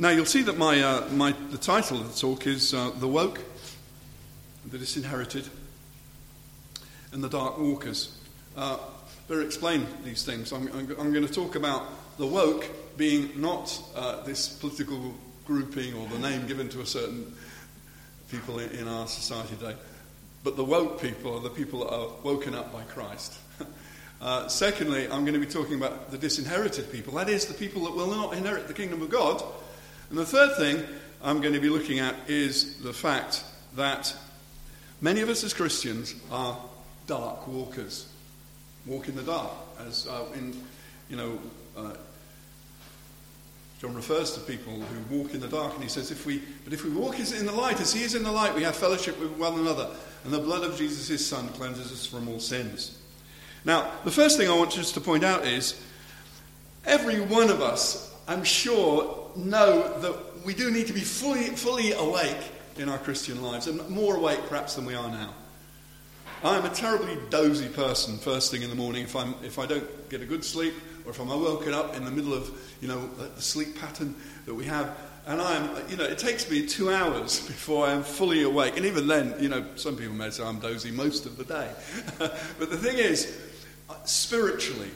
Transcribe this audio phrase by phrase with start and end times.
[0.00, 3.06] Now, you'll see that my, uh, my, the title of the talk is uh, The
[3.06, 3.38] Woke,
[4.64, 5.46] the Disinherited,
[7.12, 8.18] and the Dark Walkers.
[8.56, 8.78] Uh,
[9.28, 10.54] better explain these things.
[10.54, 11.82] I'm, I'm, I'm, going to talk about
[12.16, 12.66] the woke
[12.96, 15.12] being not uh, this political
[15.44, 17.34] grouping or the name given to a certain
[18.30, 19.76] people in, in our society today,
[20.42, 23.34] but the woke people are the people that are woken up by Christ.
[24.22, 27.14] Uh, secondly, I'm going to be talking about the disinherited people.
[27.14, 29.42] That is, the people that will not inherit the kingdom of God.
[30.10, 30.84] And the third thing
[31.22, 33.44] I'm going to be looking at is the fact
[33.76, 34.14] that
[35.00, 36.58] many of us as Christians are
[37.06, 38.08] dark walkers,
[38.86, 39.52] walk in the dark.
[39.86, 40.60] As uh, in,
[41.08, 41.38] you know,
[41.76, 41.94] uh,
[43.80, 46.72] John refers to people who walk in the dark, and he says, "If we, but
[46.72, 49.18] if we walk in the light, as He is in the light, we have fellowship
[49.18, 49.88] with one another,
[50.24, 52.98] and the blood of Jesus, His Son, cleanses us from all sins."
[53.64, 55.80] Now, the first thing I want just to point out is
[56.84, 61.92] every one of us, I'm sure, know that we do need to be fully, fully
[61.92, 62.40] awake
[62.76, 65.34] in our Christian lives, and more awake perhaps than we are now.
[66.42, 70.08] I'm a terribly dozy person first thing in the morning if, I'm, if I don't
[70.08, 70.72] get a good sleep
[71.04, 74.14] or if I'm woken up in the middle of you know, the sleep pattern
[74.46, 74.96] that we have.
[75.26, 78.76] And I'm, you know, it takes me two hours before I'm fully awake.
[78.78, 81.70] And even then, you know, some people may say I'm dozy most of the day.
[82.18, 83.38] but the thing is,
[83.90, 84.90] uh, spiritually.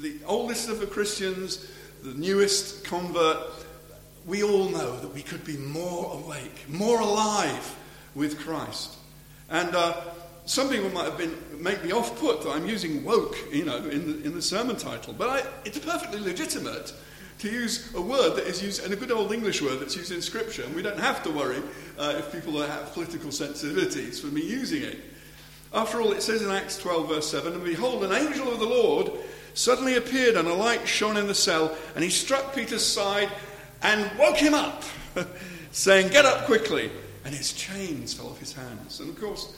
[0.00, 1.66] The oldest of the Christians,
[2.02, 3.38] the newest convert,
[4.26, 7.76] we all know that we could be more awake, more alive
[8.14, 8.96] with Christ.
[9.48, 10.00] And uh,
[10.44, 13.76] some people might have been make me off put that I'm using woke, you know,
[13.76, 16.92] in the, in the sermon title, but I, it's perfectly legitimate
[17.38, 20.10] to use a word that is used, and a good old English word that's used
[20.10, 21.62] in Scripture, and we don't have to worry
[21.98, 24.98] uh, if people have political sensitivities for me using it.
[25.74, 28.66] After all, it says in Acts 12, verse 7 And behold, an angel of the
[28.66, 29.10] Lord
[29.52, 33.28] suddenly appeared, and a light shone in the cell, and he struck Peter's side
[33.82, 34.82] and woke him up,
[35.72, 36.90] saying, Get up quickly.
[37.24, 39.00] And his chains fell off his hands.
[39.00, 39.56] And of course,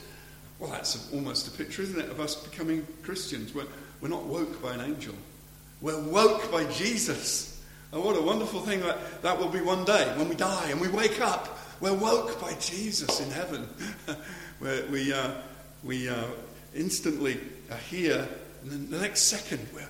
[0.58, 3.54] well, that's almost a picture, isn't it, of us becoming Christians.
[3.54, 3.66] We're,
[4.00, 5.14] we're not woke by an angel,
[5.80, 7.62] we're woke by Jesus.
[7.92, 10.78] And what a wonderful thing that, that will be one day when we die and
[10.78, 11.58] we wake up.
[11.80, 13.66] We're woke by Jesus in heaven.
[14.58, 15.30] Where we, uh,
[15.84, 16.24] we uh,
[16.74, 17.38] instantly
[17.70, 18.26] are here,
[18.62, 19.88] and then the next second we're,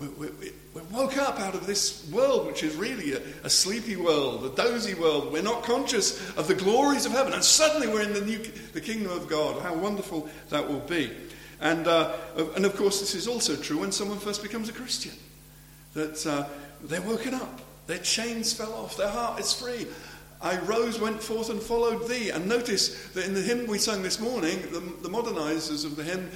[0.00, 0.30] we're,
[0.74, 4.48] we're, woke up out of this world, which is really a, a, sleepy world, a
[4.56, 5.32] dozy world.
[5.32, 8.38] We're not conscious of the glories of heaven, and suddenly we're in the, new,
[8.72, 9.62] the kingdom of God.
[9.62, 11.10] How wonderful that will be.
[11.60, 12.16] And, uh,
[12.56, 15.12] and of course, this is also true when someone first becomes a Christian,
[15.94, 16.46] that uh,
[16.82, 19.86] they're woken up, their chains fell off, their heart is free.
[20.42, 22.30] I rose, went forth, and followed thee.
[22.30, 26.02] And notice that in the hymn we sang this morning, the, the modernizers of the
[26.02, 26.30] hymn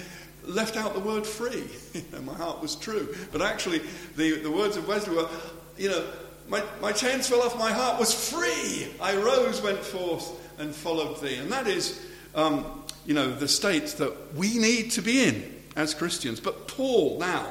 [0.47, 1.65] left out the word free.
[2.23, 3.15] my heart was true.
[3.33, 3.81] But actually,
[4.17, 5.29] the, the words of Wesley were,
[5.77, 6.05] you know,
[6.49, 8.89] my, my chains fell off, my heart was free.
[9.01, 11.37] I rose, went forth, and followed thee.
[11.37, 15.95] And that is, um, you know, the state that we need to be in as
[15.95, 16.41] Christians.
[16.41, 17.51] But Paul now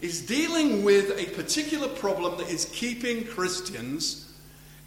[0.00, 4.32] is dealing with a particular problem that is keeping Christians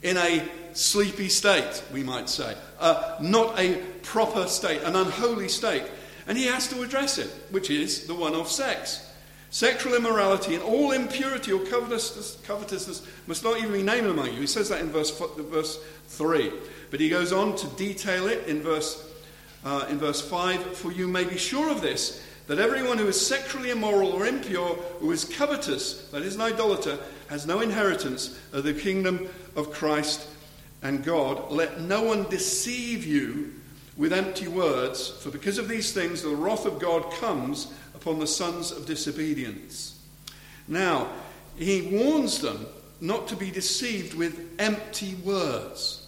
[0.03, 5.83] in a sleepy state, we might say, uh, not a proper state, an unholy state.
[6.27, 9.11] And he has to address it, which is the one of sex.
[9.51, 14.41] Sexual immorality and all impurity or covetousness, covetousness must not even be named among you.
[14.41, 16.51] He says that in verse, verse 3.
[16.91, 19.13] But he goes on to detail it in verse,
[19.63, 23.25] uh, in verse 5 For you may be sure of this, that everyone who is
[23.25, 26.99] sexually immoral or impure, who is covetous, that is an idolater,
[27.29, 30.27] has no inheritance of the kingdom of Christ
[30.83, 31.51] and God.
[31.51, 33.53] Let no one deceive you
[33.97, 38.27] with empty words, for because of these things the wrath of God comes upon the
[38.27, 39.99] sons of disobedience.
[40.67, 41.09] Now,
[41.55, 42.65] he warns them
[42.99, 46.01] not to be deceived with empty words.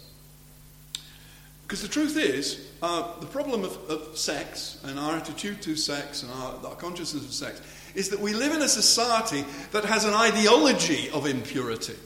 [1.62, 6.22] Because the truth is, uh, the problem of, of, sex and our attitude to sex
[6.22, 7.60] and our, our consciousness of sex
[7.94, 11.96] is that we live in a society that has an ideology of impurity.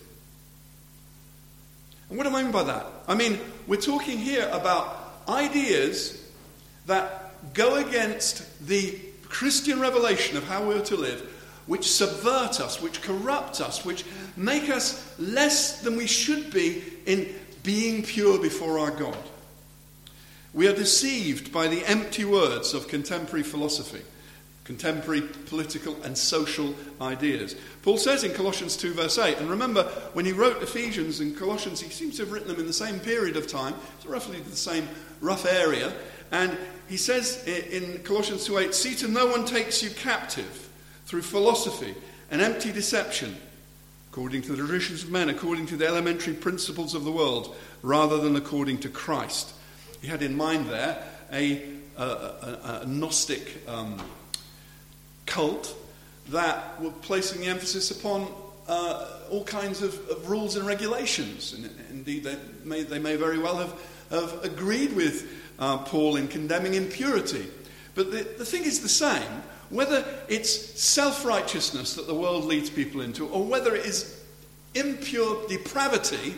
[2.08, 2.86] And what do I mean by that?
[3.06, 6.22] I mean, we're talking here about ideas
[6.86, 11.20] that go against the Christian revelation of how we're to live,
[11.66, 14.04] which subvert us, which corrupt us, which
[14.36, 19.16] make us less than we should be in being pure before our God.
[20.54, 24.02] We are deceived by the empty words of contemporary philosophy,
[24.64, 27.56] contemporary political and social ideas.
[27.82, 31.80] Paul says in Colossians 2, verse 8, and remember, when he wrote Ephesians and Colossians,
[31.80, 34.54] he seems to have written them in the same period of time, it's roughly the
[34.54, 34.86] same
[35.22, 35.90] rough area.
[36.30, 36.58] And
[36.88, 40.68] he says in Colossians 2:8, See to no one takes you captive
[41.06, 41.94] through philosophy
[42.30, 43.36] and empty deception
[44.12, 48.18] according to the traditions of men, according to the elementary principles of the world, rather
[48.18, 49.54] than according to Christ.
[50.02, 51.02] He had in mind there
[51.32, 51.62] a,
[51.96, 53.98] a, a, a Gnostic um,
[55.24, 55.74] cult
[56.28, 58.30] that were placing the emphasis upon
[58.68, 61.54] uh, all kinds of, of, rules and regulations.
[61.54, 63.72] And indeed, they may, they may very well have,
[64.12, 67.46] have agreed with uh, Paul in condemning impurity.
[67.94, 69.42] But the, the thing is the same
[69.72, 74.22] whether it's self righteousness that the world leads people into, or whether it is
[74.74, 76.34] impure depravity,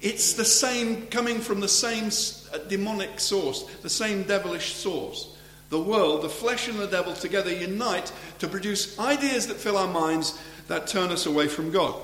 [0.00, 2.06] it's the same, coming from the same
[2.52, 5.36] uh, demonic source, the same devilish source.
[5.70, 9.88] The world, the flesh and the devil together unite to produce ideas that fill our
[9.88, 10.38] minds
[10.68, 11.94] that turn us away from God.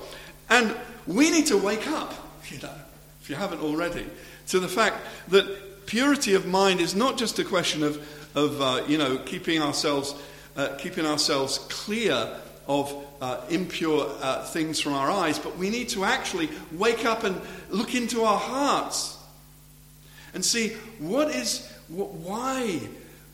[0.49, 0.75] And
[1.07, 2.13] we need to wake up,
[2.49, 2.73] you know,
[3.21, 4.05] if you haven't already,
[4.51, 4.97] to the fact
[5.29, 7.97] that purity of mind is not just a question of
[8.35, 10.13] of uh, you know keeping ourselves
[10.57, 12.29] uh, keeping ourselves clear
[12.67, 17.23] of uh, impure uh, things from our eyes, but we need to actually wake up
[17.23, 17.39] and
[17.69, 19.17] look into our hearts
[20.33, 20.69] and see
[20.99, 22.79] what is why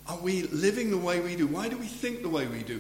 [0.08, 1.48] are we living the way we do?
[1.48, 2.80] Why do we think the way we do?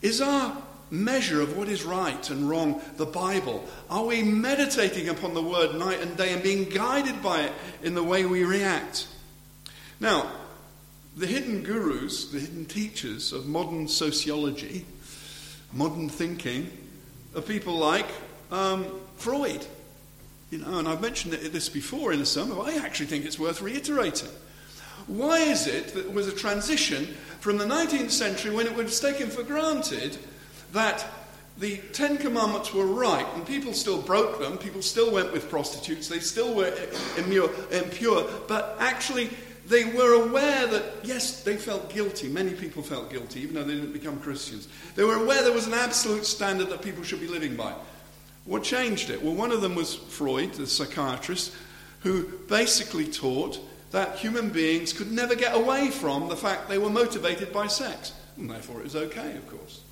[0.00, 0.56] Is our
[0.94, 3.64] measure of what is right and wrong the Bible?
[3.90, 7.52] Are we meditating upon the Word night and day and being guided by it
[7.82, 9.08] in the way we react?
[10.00, 10.30] Now,
[11.16, 14.84] the hidden gurus, the hidden teachers of modern sociology,
[15.72, 16.70] modern thinking,
[17.36, 18.06] are people like
[18.50, 18.86] um,
[19.16, 19.66] Freud.
[20.50, 23.38] You know, and I've mentioned this before in a sermon, but I actually think it's
[23.38, 24.28] worth reiterating.
[25.06, 27.06] Why is it that there was a transition
[27.40, 30.18] from the 19th century when it was taken for granted
[30.74, 31.06] that
[31.56, 36.08] the Ten Commandments were right, and people still broke them, people still went with prostitutes,
[36.08, 36.74] they still were
[37.16, 39.30] impure, impure but actually
[39.66, 42.28] they were aware that, yes, they felt guilty.
[42.28, 44.68] Many people felt guilty, even though they didn't become Christians.
[44.94, 47.72] They were aware there was an absolute standard that people should be living by.
[48.44, 49.22] What changed it?
[49.22, 51.54] Well, one of them was Freud, the psychiatrist,
[52.00, 53.58] who basically taught
[53.90, 58.12] that human beings could never get away from the fact they were motivated by sex.
[58.36, 59.83] And therefore, it was okay, of course.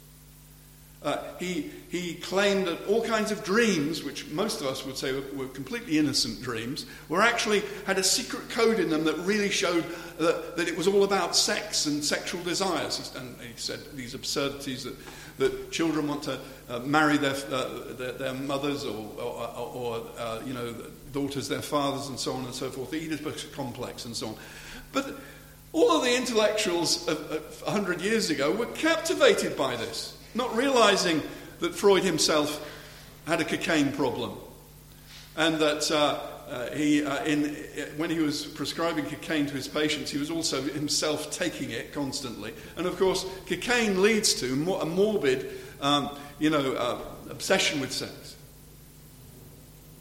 [1.04, 5.12] Uh, he, he claimed that all kinds of dreams, which most of us would say
[5.12, 9.50] were, were, completely innocent dreams, were actually had a secret code in them that really
[9.50, 9.84] showed
[10.18, 13.12] that, that it was all about sex and sexual desires.
[13.16, 14.94] And he said these absurdities that,
[15.38, 16.38] that children want to
[16.68, 20.72] uh, marry their, uh, their, their, mothers or, or, or uh, you know,
[21.12, 24.36] daughters their fathers and so on and so forth, the Oedipus complex and so on.
[24.92, 25.16] But
[25.72, 31.22] all of the intellectuals of, of 100 years ago were captivated by this not realizing
[31.60, 32.68] that Freud himself
[33.26, 34.36] had a cocaine problem
[35.36, 37.54] and that uh, uh, he, uh, in,
[37.96, 42.52] when he was prescribing cocaine to his patients, he was also himself taking it constantly.
[42.76, 45.50] And of course, cocaine leads to a morbid,
[45.80, 46.98] um, you know, uh,
[47.30, 48.36] obsession with sex.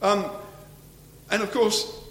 [0.01, 0.25] Um,
[1.29, 2.01] and of course,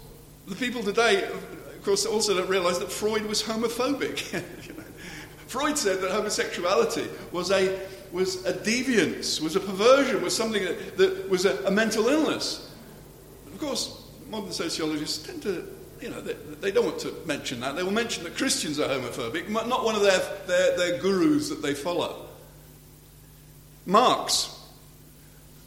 [0.47, 4.33] the people today, of course, also don't realize that Freud was homophobic.
[4.67, 4.83] you know?
[5.47, 7.79] Freud said that homosexuality was a
[8.11, 12.69] was a deviance, was a perversion, was something that, that was a, a, mental illness.
[13.47, 15.67] Of course, modern sociologists tend to,
[16.01, 17.75] you know, they, they, don't want to mention that.
[17.75, 21.61] They will mention that Christians are homophobic, not one of their, their, their gurus that
[21.61, 22.27] they follow.
[23.85, 24.60] Marx,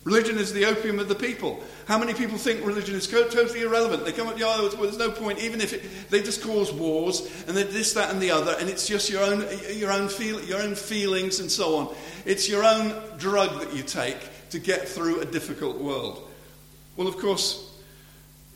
[0.04, 1.62] religion is the opium of the people.
[1.86, 4.04] How many people think religion is totally irrelevant?
[4.04, 7.28] They come up, yeah, well, there's no point, even if it, they just cause wars
[7.48, 10.40] and they this, that, and the other, and it's just your own, your own, feel,
[10.42, 11.94] your own feelings and so on.
[12.24, 14.18] It's your own drug that you take
[14.50, 16.30] to get through a difficult world.
[16.96, 17.72] Well, of course,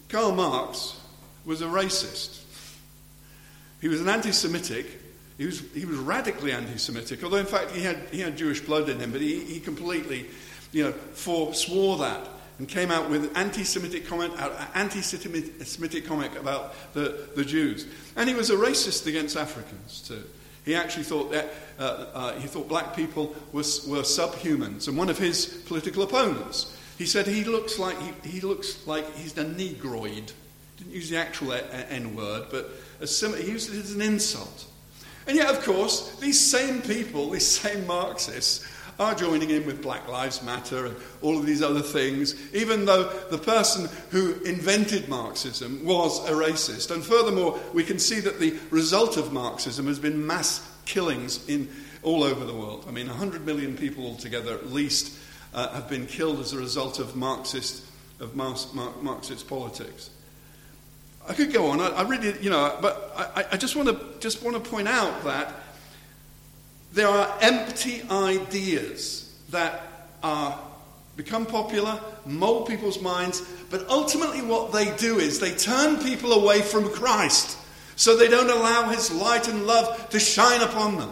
[0.09, 0.99] Karl Marx
[1.45, 2.43] was a racist.
[3.81, 4.98] He was an anti Semitic.
[5.39, 8.61] He was, he was radically anti Semitic, although in fact he had, he had Jewish
[8.61, 10.27] blood in him, but he, he completely
[10.73, 12.29] you know, forswore that
[12.59, 17.87] and came out with anti-Semitic comment, uh, anti-Semitic comic about the, the Jews.
[18.17, 20.25] And he was a racist against Africans too.
[20.65, 24.89] He actually thought that uh, uh, he thought black people was, were subhumans.
[24.89, 29.15] And one of his political opponents, he said he looks like he, he looks like
[29.15, 30.33] he's a negroid.
[30.77, 32.71] Didn't use the actual N word, but
[33.09, 34.67] sim- he used it as an insult.
[35.29, 38.67] And yet, of course, these same people, these same Marxists,
[38.99, 43.05] are joining in with Black Lives Matter and all of these other things, even though
[43.31, 46.91] the person who invented Marxism was a racist.
[46.91, 51.69] And furthermore, we can see that the result of Marxism has been mass killings in
[52.03, 52.87] all over the world.
[52.89, 55.17] I mean, 100 million people altogether, at least,
[55.53, 57.85] uh, have been killed as a result of Marxist,
[58.19, 60.09] of Marxist politics.
[61.29, 61.81] I could go on.
[61.81, 64.89] I, I really, you know, but I, I just want to just want to point
[64.89, 65.53] out that
[66.93, 69.83] there are empty ideas that
[70.23, 70.59] are
[71.17, 76.63] become popular, mold people's minds, but ultimately what they do is they turn people away
[76.63, 77.59] from Christ
[77.97, 81.11] so they don't allow his light and love to shine upon them.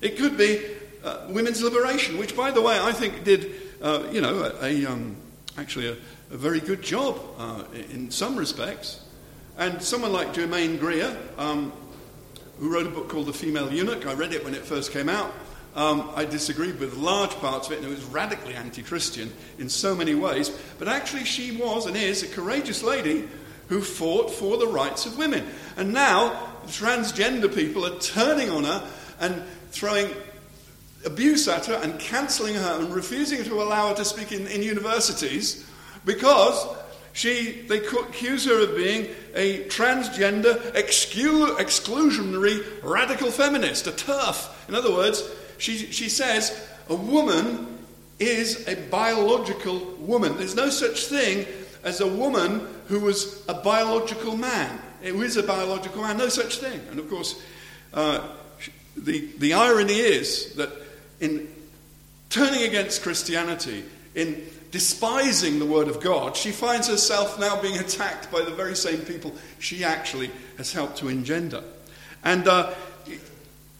[0.00, 0.60] It could be
[1.04, 4.86] uh, women's liberation, which, by the way, I think did, uh, you know, a, a
[4.86, 5.16] um,
[5.58, 5.96] actually a,
[6.30, 9.02] a, very good job uh, in some respects.
[9.58, 11.72] And someone like Germaine Greer, um,
[12.58, 15.08] who wrote a book called The Female Eunuch, I read it when it first came
[15.08, 15.32] out.
[15.74, 19.68] Um, I disagreed with large parts of it, and it was radically anti Christian in
[19.68, 20.50] so many ways.
[20.78, 23.28] But actually, she was and is a courageous lady
[23.68, 25.46] who fought for the rights of women.
[25.76, 28.86] And now, transgender people are turning on her
[29.20, 30.10] and throwing
[31.04, 34.62] abuse at her and cancelling her and refusing to allow her to speak in, in
[34.62, 35.66] universities
[36.04, 36.66] because
[37.12, 44.68] she, they accuse her of being a transgender, exclu- exclusionary, radical feminist, a TERF.
[44.68, 45.22] In other words,
[45.58, 47.78] she, she says a woman
[48.18, 50.36] is a biological woman.
[50.36, 51.46] There's no such thing
[51.84, 54.80] as a woman who was a biological man.
[55.02, 56.80] It was a biological man, no such thing.
[56.90, 57.42] And of course,
[57.92, 58.26] uh,
[58.96, 60.70] the, the irony is that
[61.22, 61.48] in
[62.28, 68.30] turning against Christianity, in despising the Word of God, she finds herself now being attacked
[68.30, 71.62] by the very same people she actually has helped to engender.
[72.24, 72.74] And uh,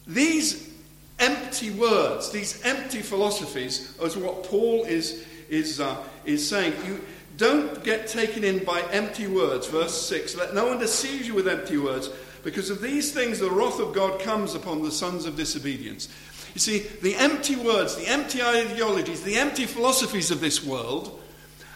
[0.07, 0.71] these
[1.19, 6.75] empty words, these empty philosophies, is what Paul is, is, uh, is saying.
[6.87, 7.01] You
[7.37, 9.67] don't get taken in by empty words.
[9.67, 12.11] Verse 6 Let no one deceive you with empty words,
[12.45, 16.09] because of these things the wrath of God comes upon the sons of disobedience.
[16.55, 21.21] You see, the empty words, the empty ideologies, the empty philosophies of this world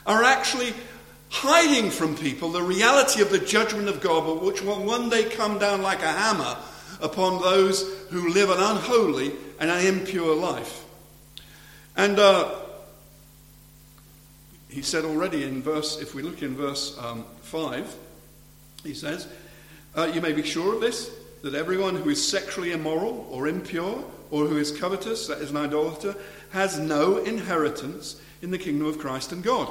[0.06, 0.74] are actually
[1.28, 5.58] hiding from people the reality of the judgment of God, which will one day come
[5.58, 6.56] down like a hammer
[7.00, 10.84] upon those who live an unholy and an impure life.
[11.96, 12.54] And uh,
[14.68, 17.96] he said already in verse, if we look in verse um, 5,
[18.84, 19.26] he says,
[19.94, 21.10] uh, You may be sure of this,
[21.42, 25.56] that everyone who is sexually immoral or impure or who is covetous, that is an
[25.56, 26.14] idolater,
[26.50, 29.68] has no inheritance in the kingdom of Christ and God.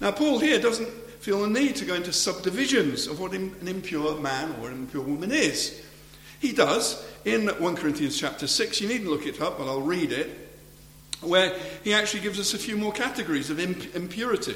[0.00, 0.88] Now, Paul here doesn't
[1.20, 5.02] feel the need to go into subdivisions of what an impure man or an impure
[5.02, 5.82] woman is.
[6.40, 8.80] He does in 1 Corinthians chapter 6.
[8.80, 10.28] You needn't look it up, but I'll read it,
[11.22, 14.54] where he actually gives us a few more categories of imp- impurity.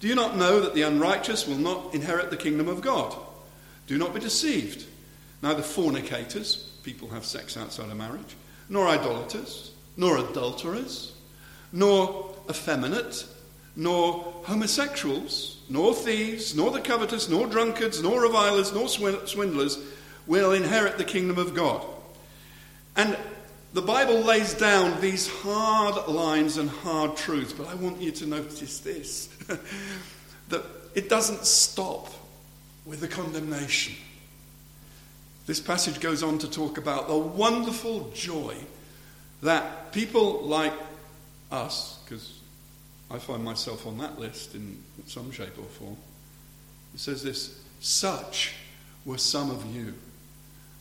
[0.00, 3.16] Do you not know that the unrighteous will not inherit the kingdom of God?
[3.86, 4.86] Do not be deceived.
[5.42, 8.34] Neither fornicators, people have sex outside of marriage,
[8.68, 11.12] nor idolaters, nor adulterers,
[11.72, 13.26] nor effeminate,
[13.76, 19.78] nor homosexuals, nor thieves, nor the covetous, nor drunkards, nor revilers, nor swindlers
[20.26, 21.84] will inherit the kingdom of God.
[22.96, 23.16] And
[23.72, 28.26] the Bible lays down these hard lines and hard truths, but I want you to
[28.26, 29.26] notice this
[30.48, 32.08] that it doesn't stop
[32.86, 33.96] with the condemnation.
[35.46, 38.56] This passage goes on to talk about the wonderful joy
[39.42, 40.72] that people like
[41.50, 42.38] us, because
[43.10, 45.96] I find myself on that list in some shape or form,
[46.94, 48.54] it says this such
[49.04, 49.94] were some of you.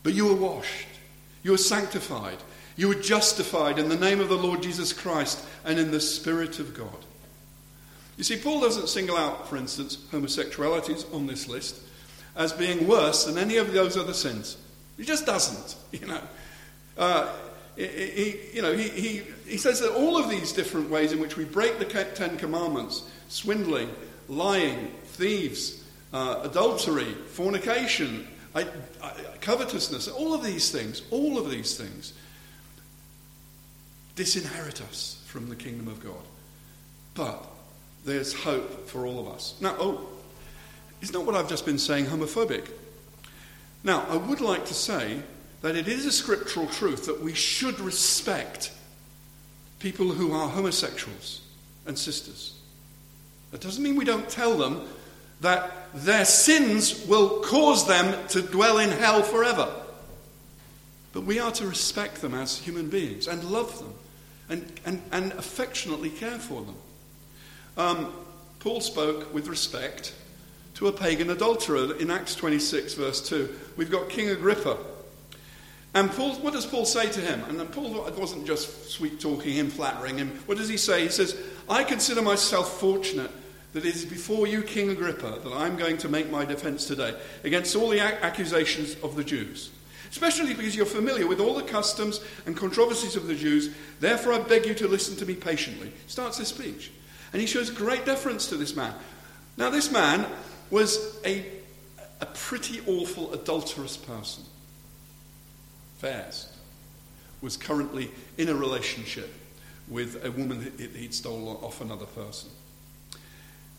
[0.02, 0.88] But you were washed,
[1.44, 2.38] you were sanctified,
[2.78, 6.60] you were justified in the name of the Lord Jesus Christ and in the Spirit
[6.60, 7.06] of God.
[8.18, 11.82] You see, Paul doesn't single out, for instance, homosexualities on this list
[12.36, 14.58] as being worse than any of those other sins.
[14.98, 16.22] He just doesn't, you know.
[16.98, 17.32] Uh,
[17.76, 21.38] he, you know, he, he, he says that all of these different ways in which
[21.38, 23.90] we break the Ten Commandments swindling,
[24.30, 28.68] lying, thieves, uh, adultery, fornication, I,
[29.02, 29.12] I,
[29.42, 32.14] covetousness, all of these things, all of these things
[34.16, 36.22] disinherit us from the kingdom of God.
[37.16, 37.44] But
[38.06, 39.56] there's hope for all of us.
[39.60, 40.08] Now, oh,
[41.04, 42.70] is not what I've just been saying homophobic?
[43.84, 45.22] Now, I would like to say
[45.62, 48.72] that it is a scriptural truth that we should respect
[49.80, 51.42] people who are homosexuals
[51.86, 52.58] and sisters.
[53.52, 54.88] That doesn't mean we don't tell them
[55.42, 59.74] that their sins will cause them to dwell in hell forever.
[61.12, 63.94] But we are to respect them as human beings and love them
[64.48, 66.76] and, and, and affectionately care for them.
[67.76, 68.14] Um,
[68.60, 70.14] Paul spoke with respect
[70.88, 73.54] a pagan adulterer in Acts 26, verse 2.
[73.78, 74.78] We've got King Agrippa.
[75.96, 77.44] And Paul, what does Paul say to him?
[77.44, 80.40] And Paul wasn't just sweet talking him, flattering him.
[80.48, 81.04] What does he say?
[81.04, 83.30] He says, I consider myself fortunate
[83.74, 87.16] that it is before you, King Agrippa, that I'm going to make my defense today
[87.44, 89.72] against all the accusations of the Jews.
[90.14, 93.74] especially because you're familiar with all the customs and controversies of the Jews.
[94.00, 95.92] Therefore, I beg you to listen to me patiently.
[96.06, 96.92] Starts his speech.
[97.32, 98.94] And he shows great deference to this man.
[99.58, 100.28] Now, this man
[100.74, 101.46] was a,
[102.20, 104.44] a pretty awful, adulterous person.
[106.00, 106.50] Fast
[107.44, 109.32] was currently in a relationship
[109.88, 112.50] with a woman that he'd stolen off another person.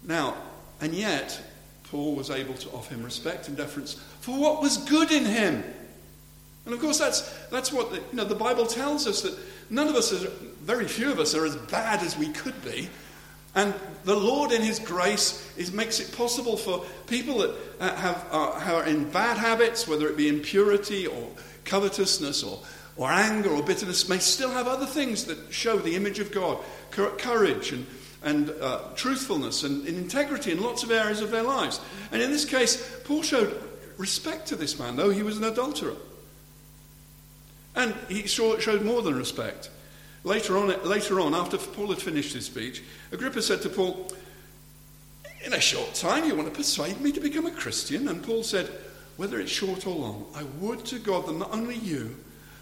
[0.04, 0.36] Now,
[0.80, 1.42] and yet,
[1.90, 5.64] Paul was able to offer him respect and deference for what was good in him.
[6.64, 9.36] And of course, that's, that's what the, you know, the Bible tells us that
[9.68, 10.28] none of us, are,
[10.62, 12.88] very few of us, are as bad as we could be.
[13.54, 18.26] And the Lord, in His grace, is, makes it possible for people that uh, have,
[18.30, 21.30] uh, are in bad habits, whether it be impurity or
[21.64, 22.60] covetousness or,
[22.96, 26.58] or anger or bitterness, may still have other things that show the image of God
[26.90, 27.86] courage and,
[28.22, 31.80] and uh, truthfulness and, and integrity in lots of areas of their lives.
[32.12, 33.60] And in this case, Paul showed
[33.96, 35.96] respect to this man, though he was an adulterer.
[37.76, 39.70] And he showed more than respect.
[40.24, 44.10] Later on, later on, after Paul had finished his speech, Agrippa said to Paul,
[45.44, 48.08] In a short time, you want to persuade me to become a Christian?
[48.08, 48.70] And Paul said,
[49.18, 52.16] Whether it's short or long, I would to God that not only you,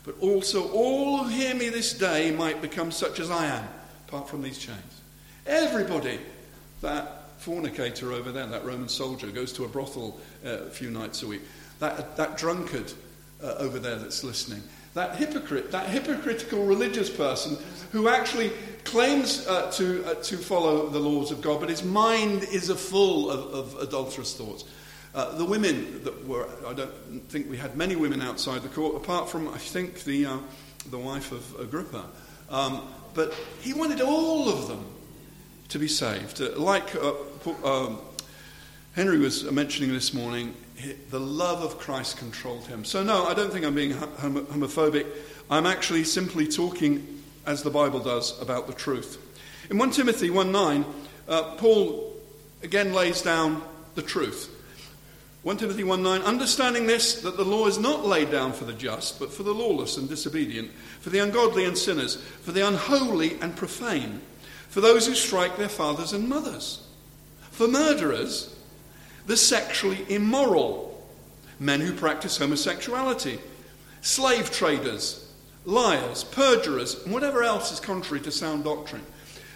[0.05, 3.65] but also all who hear me this day might become such as I am,
[4.09, 5.01] apart from these chains.
[5.47, 6.19] Everybody,
[6.81, 11.23] that fornicator over there, that Roman soldier, goes to a brothel uh, a few nights
[11.23, 11.43] a week,
[11.79, 12.93] that, that drunkard
[13.43, 14.63] uh, over there that's listening,
[14.95, 17.57] that hypocrite, that hypocritical religious person
[17.93, 18.51] who actually
[18.85, 22.75] claims uh, to, uh, to follow the laws of God, but his mind is a
[22.75, 24.65] full of, of adulterous thoughts.
[25.15, 26.91] Uh, the women that were, I don't
[27.29, 30.39] think we had many women outside the court, apart from, I think, the, uh,
[30.91, 32.05] the wife of Agrippa.
[32.49, 34.85] Um, but he wanted all of them
[35.69, 36.41] to be saved.
[36.41, 37.13] Uh, like uh,
[37.65, 37.99] um,
[38.95, 40.55] Henry was mentioning this morning,
[41.11, 42.85] the love of Christ controlled him.
[42.85, 45.07] So, no, I don't think I'm being homophobic.
[45.51, 49.19] I'm actually simply talking, as the Bible does, about the truth.
[49.71, 50.85] In 1 Timothy 1 9,
[51.29, 52.15] uh, Paul
[52.63, 53.63] again lays down
[53.95, 54.49] the truth.
[55.43, 58.73] 1 Timothy 1 9, understanding this, that the law is not laid down for the
[58.73, 63.41] just, but for the lawless and disobedient, for the ungodly and sinners, for the unholy
[63.41, 64.21] and profane,
[64.69, 66.87] for those who strike their fathers and mothers,
[67.51, 68.57] for murderers
[69.27, 71.03] the sexually immoral,
[71.61, 73.39] men who practice homosexuality,
[74.01, 75.33] slave traders,
[75.65, 79.05] liars, perjurers, and whatever else is contrary to sound doctrine.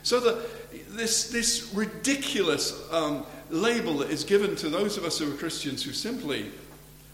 [0.03, 5.33] So that this, this ridiculous um, label that is given to those of us who
[5.33, 6.51] are Christians who simply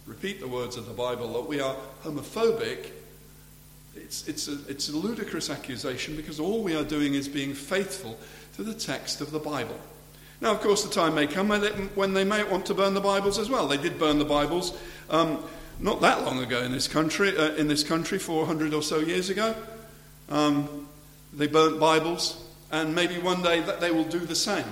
[0.07, 2.91] repeat the words of the Bible that we are homophobic,
[3.95, 8.19] it's, it's, a, it's a ludicrous accusation because all we are doing is being faithful
[8.57, 9.79] to the text of the Bible.
[10.43, 13.39] Now, of course, the time may come when they may want to burn the Bibles
[13.39, 13.69] as well.
[13.69, 14.77] They did burn the Bibles
[15.09, 15.39] um,
[15.79, 19.31] not that long ago in this country, uh, in this country 400 or so years
[19.31, 19.55] ago.
[20.29, 20.89] Um,
[21.33, 24.65] they burnt Bibles, and maybe one day they will do the same.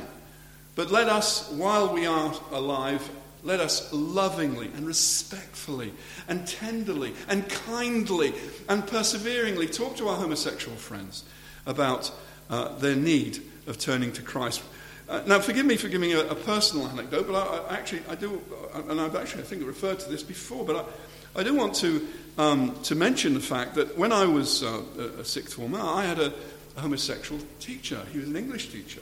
[0.74, 3.08] But let us, while we are alive,
[3.44, 5.92] let us lovingly and respectfully
[6.26, 8.34] and tenderly and kindly
[8.68, 11.22] and perseveringly talk to our homosexual friends
[11.64, 12.10] about
[12.50, 14.62] uh, their need of turning to Christ.
[15.10, 18.14] Uh, now, forgive me for giving a, a personal anecdote, but I, I, actually I
[18.14, 18.40] do,
[18.88, 20.86] and I've actually I think referred to this before, but
[21.34, 22.06] I, I do want to
[22.38, 24.82] um, to mention the fact that when I was uh,
[25.18, 26.32] a sixth former, I had a,
[26.76, 28.00] a, homosexual teacher.
[28.12, 29.00] He was an English teacher.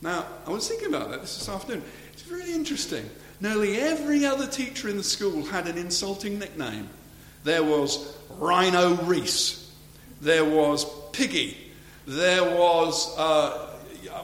[0.00, 1.82] Now, I was thinking about that this, this afternoon.
[2.14, 3.08] It's really interesting.
[3.38, 6.88] Nearly every other teacher in the school had an insulting nickname.
[7.44, 9.70] There was Rhino Reese.
[10.22, 11.58] There was Piggy.
[12.06, 13.65] There was uh,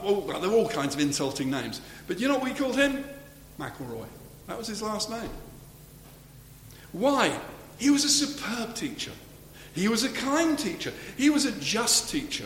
[0.03, 1.81] there were all kinds of insulting names.
[2.07, 3.03] But you know what we called him?
[3.59, 4.05] McElroy.
[4.47, 5.29] That was his last name.
[6.91, 7.37] Why?
[7.77, 9.11] He was a superb teacher.
[9.73, 10.93] He was a kind teacher.
[11.17, 12.45] He was a just teacher.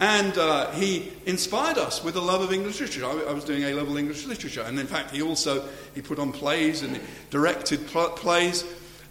[0.00, 3.04] And uh, he inspired us with a love of English literature.
[3.04, 4.62] I, I, was doing A-level English literature.
[4.62, 7.00] And in fact, he also he put on plays and
[7.30, 8.64] directed pl- plays.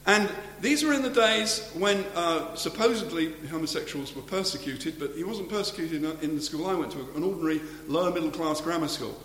[0.05, 0.29] And
[0.61, 6.03] these were in the days when uh, supposedly homosexuals were persecuted, but he wasn't persecuted
[6.23, 9.19] in the school I went to, an ordinary lower middle class grammar school.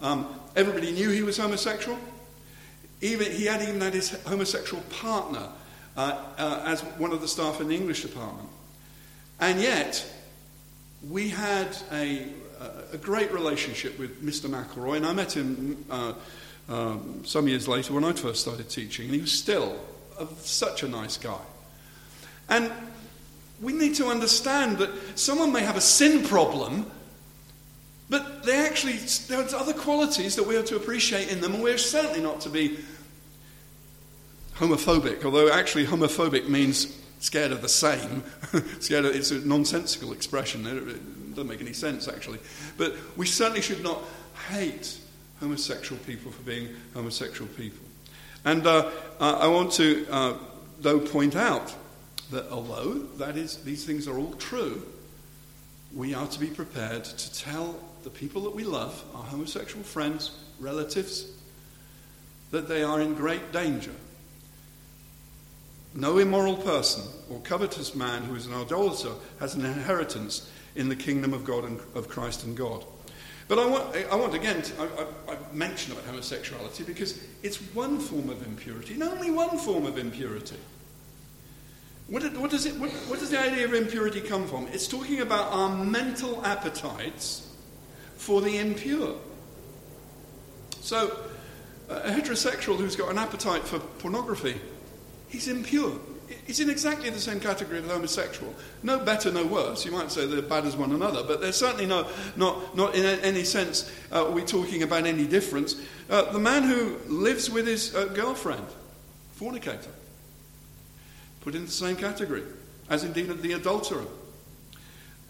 [0.00, 1.98] Um, everybody knew he was homosexual.
[3.00, 5.48] Even, he had even had his homosexual partner
[5.96, 8.48] uh, uh, as one of the staff in the English department.
[9.40, 10.06] And yet,
[11.08, 12.28] we had a,
[12.92, 14.48] a great relationship with Mr.
[14.48, 16.14] McElroy, and I met him uh,
[16.68, 19.76] um, some years later when I first started teaching, and he was still
[20.18, 21.40] of such a nice guy.
[22.48, 22.70] And
[23.60, 26.90] we need to understand that someone may have a sin problem,
[28.10, 28.94] but they actually,
[29.28, 32.50] there's other qualities that we have to appreciate in them, and we're certainly not to
[32.50, 32.78] be
[34.56, 38.22] homophobic, although actually homophobic means scared of the same.
[38.80, 40.66] scared of, it's a nonsensical expression.
[40.66, 42.40] It doesn't make any sense, actually.
[42.76, 44.02] But we certainly should not
[44.48, 44.98] hate
[45.40, 47.86] homosexual people for being homosexual people.
[48.44, 50.34] And uh, I want to, uh,
[50.80, 51.74] though, point out
[52.30, 54.82] that although that is, these things are all true,
[55.94, 60.36] we are to be prepared to tell the people that we love, our homosexual friends,
[60.58, 61.30] relatives,
[62.50, 63.94] that they are in great danger.
[65.94, 70.96] No immoral person or covetous man who is an idolater has an inheritance in the
[70.96, 72.84] kingdom of God and of Christ and God.
[73.48, 77.58] But I want, I want again, to, I, I, I mention about homosexuality because it's
[77.74, 80.56] one form of impurity, and only one form of impurity.
[82.08, 84.68] What, what, does it, what, what does the idea of impurity come from?
[84.68, 87.48] It's talking about our mental appetites
[88.16, 89.16] for the impure.
[90.80, 91.18] So,
[91.88, 94.60] a heterosexual who's got an appetite for pornography,
[95.28, 95.92] he's impure.
[96.46, 98.54] He's in exactly the same category as homosexual.
[98.82, 99.84] No better, no worse.
[99.84, 103.04] You might say they're bad as one another, but there's certainly no, not, not in
[103.20, 105.76] any sense uh, are we talking about any difference.
[106.10, 108.66] Uh, the man who lives with his uh, girlfriend,
[109.32, 109.90] fornicator,
[111.40, 112.42] put in the same category,
[112.88, 114.06] as indeed the adulterer.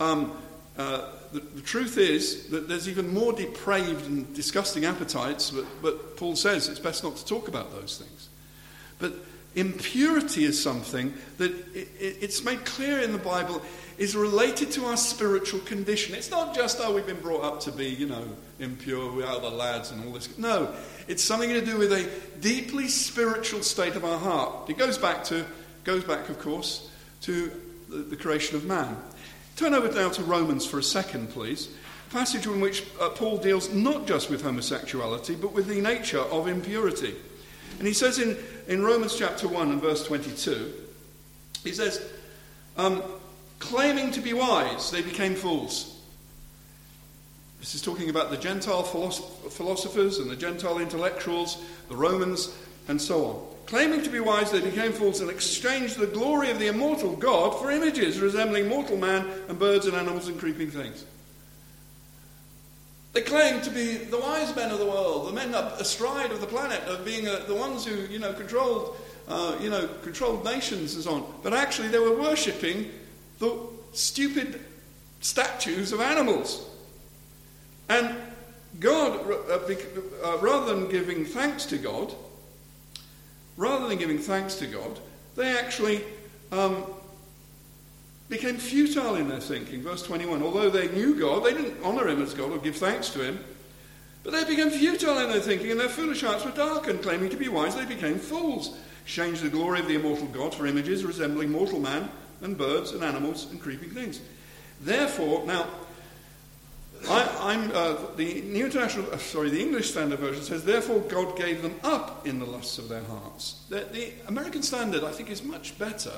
[0.01, 0.37] Um,
[0.77, 6.17] uh, the, the, truth is that there's even more depraved and disgusting appetites, but, but
[6.17, 8.29] Paul says it's best not to talk about those things.
[8.99, 9.15] But
[9.55, 13.63] impurity is something that it, it, it's made clear in the Bible
[13.99, 16.15] is related to our spiritual condition.
[16.15, 18.25] It's not just, oh, we've been brought up to be, you know,
[18.59, 20.37] impure, we are the lads and all this.
[20.39, 20.75] No,
[21.09, 22.09] it's something to do with a
[22.41, 24.71] deeply spiritual state of our heart.
[24.71, 25.45] It goes back to
[25.85, 26.91] goes back, of course,
[27.23, 27.51] to
[27.89, 28.97] the, the creation of man.
[29.57, 31.69] Turn over now to Romans for a second, please.
[32.09, 36.21] A passage in which uh, Paul deals not just with homosexuality, but with the nature
[36.21, 37.15] of impurity.
[37.79, 38.37] And he says in,
[38.69, 40.73] in Romans chapter 1 and verse 22,
[41.65, 42.03] he says,
[42.77, 43.03] um,
[43.59, 46.01] claiming to be wise, they became fools.
[47.61, 52.57] This is talking about the Gentile philosophers and the Gentile intellectuals, the Romans,
[52.89, 53.47] and so on.
[53.67, 57.59] Claiming to be wise, they became fools and exchanged the glory of the immortal God
[57.61, 61.05] for images resembling mortal man and birds and animals and creeping things.
[63.13, 66.41] They claimed to be the wise men of the world, the men up astride of
[66.41, 68.97] the planet, of being uh, the ones who, you know, controlled,
[69.29, 71.35] uh, you know, controlled nations and so on.
[71.43, 72.91] But actually, they were worshipping
[73.39, 73.59] the
[73.93, 74.61] stupid
[75.21, 76.67] statues of animals.
[77.91, 78.17] And
[78.81, 79.59] God, uh,
[80.25, 82.15] uh rather than giving thanks to God,
[83.59, 84.99] rather than giving thanks to God,
[85.37, 86.03] they actually
[86.51, 86.85] um,
[88.33, 89.83] became futile in their thinking.
[89.83, 93.11] Verse 21 Although they knew God, they didn't honour him as God or give thanks
[93.11, 93.39] to him,
[94.25, 97.03] but they became futile in their thinking, and their foolish hearts were darkened.
[97.03, 100.67] Claiming to be wise, they became fools, exchanged the glory of the immortal God for
[100.67, 102.09] images resembling mortal man
[102.41, 104.21] and birds and animals and creeping things.
[104.81, 105.67] Therefore, now,
[107.09, 111.37] I, am uh, the New International, uh, sorry, the English Standard Version says, therefore God
[111.37, 113.65] gave them up in the lusts of their hearts.
[113.69, 116.13] The, the American Standard, I think, is much better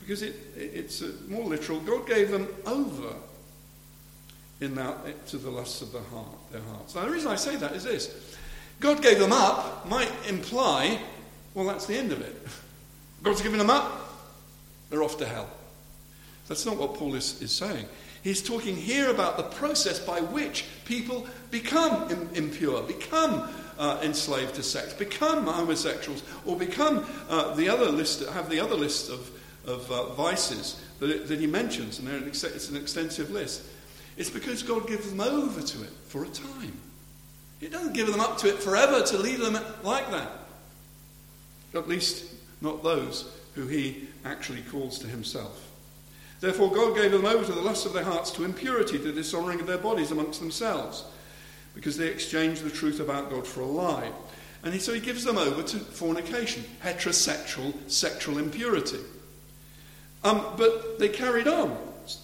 [0.00, 1.80] because it, it, it's more literal.
[1.80, 3.14] God gave them over
[4.60, 6.94] in that, to the lusts of their, heart, their hearts.
[6.94, 8.36] Now, the reason I say that is this
[8.78, 11.00] God gave them up might imply,
[11.54, 12.36] well, that's the end of it.
[13.22, 14.00] God's given them up,
[14.88, 15.48] they're off to hell.
[16.48, 17.86] That's not what Paul is, is saying.
[18.22, 24.62] He's talking here about the process by which people become impure, become uh, enslaved to
[24.62, 29.30] sex, become homosexuals, or become uh, the other list, have the other list of,
[29.66, 33.62] of uh, vices that, that, he mentions, and it's an extensive list.
[34.16, 36.78] It's because God gives them over to it for a time.
[37.60, 40.30] He doesn't give them up to it forever to leave them like that.
[41.74, 42.24] At least,
[42.60, 45.66] not those who he actually calls to himself.
[46.40, 49.60] Therefore, God gave them over to the lust of their hearts, to impurity, to dishonouring
[49.60, 51.04] of their bodies amongst themselves,
[51.74, 54.10] because they exchanged the truth about God for a lie.
[54.62, 58.98] And so he gives them over to fornication, heterosexual sexual impurity.
[60.24, 61.76] Um, but they carried on.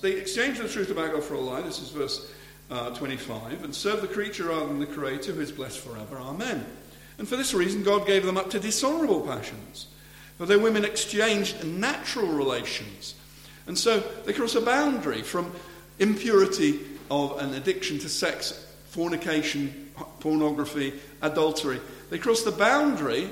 [0.02, 1.62] They exchanged the truth about God for a lie.
[1.62, 2.30] This is verse
[2.70, 3.64] uh, 25.
[3.64, 6.18] And served the creature rather than the Creator, who is blessed forever.
[6.18, 6.66] Amen.
[7.18, 9.86] And for this reason, God gave them up to dishonourable passions.
[10.36, 13.14] For their women exchanged natural relations
[13.66, 15.52] and so they cross a boundary from
[15.98, 16.80] impurity
[17.10, 21.80] of an addiction to sex, fornication, pornography, adultery.
[22.10, 23.30] They cross the boundary,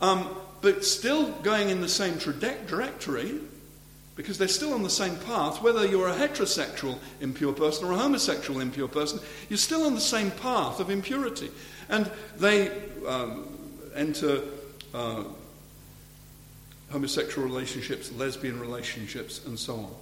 [0.00, 0.28] um,
[0.62, 3.38] but still going in the same trajectory
[4.16, 5.62] because they're still on the same path.
[5.62, 10.00] Whether you're a heterosexual impure person or a homosexual impure person, you're still on the
[10.00, 11.50] same path of impurity.
[11.90, 12.70] And they
[13.06, 13.46] um,
[13.94, 14.40] enter
[14.94, 15.24] uh,
[16.90, 19.94] homosexual relationships, lesbian relationships, and so on.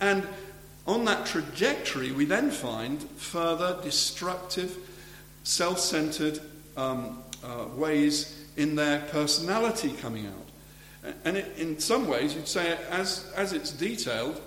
[0.00, 0.26] And
[0.86, 4.76] on that trajectory, we then find further destructive,
[5.42, 6.40] self centered
[6.76, 10.45] um, uh, ways in their personality coming out.
[11.24, 14.40] And it, in some ways, you'd say, as, as it's detailed,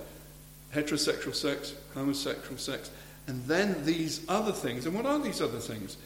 [0.74, 2.91] heterosexual sex, homosexual sex,
[3.28, 4.86] and then these other things.
[4.86, 5.98] And what are these other things?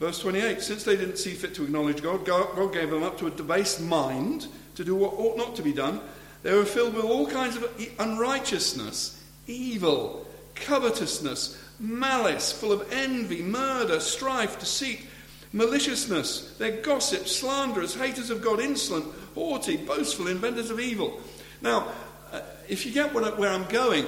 [0.00, 3.28] Verse 28 Since they didn't see fit to acknowledge God, God gave them up to
[3.28, 6.00] a debased mind to do what ought not to be done.
[6.42, 14.00] They were filled with all kinds of unrighteousness, evil, covetousness, malice, full of envy, murder,
[14.00, 15.06] strife, deceit,
[15.52, 16.56] maliciousness.
[16.58, 21.20] They're gossips, slanderers, haters of God, insolent, haughty, boastful, inventors of evil.
[21.60, 21.92] Now,
[22.32, 24.06] uh, if you get where I'm going,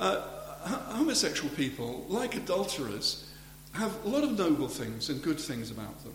[0.00, 0.20] uh,
[0.66, 3.30] homosexual people, like adulterers,
[3.72, 6.14] have a lot of noble things and good things about them.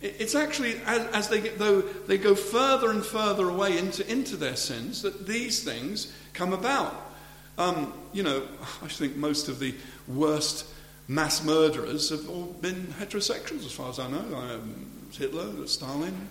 [0.00, 4.36] It's actually as, as they get, though they go further and further away into, into
[4.36, 7.12] their sins that these things come about.
[7.56, 8.42] Um, you know,
[8.82, 9.74] I think most of the
[10.08, 10.66] worst
[11.12, 14.36] mass murderers have all been heterosexuals, as far as I know.
[14.36, 16.28] Um, Hitler, Stalin,